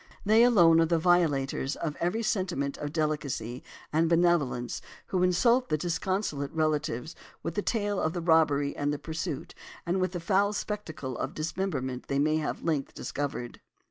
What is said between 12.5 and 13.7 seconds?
at length discovered."